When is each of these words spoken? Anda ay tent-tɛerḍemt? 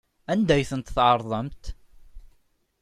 Anda 0.31 0.53
ay 0.55 0.65
tent-tɛerḍemt? 0.69 1.63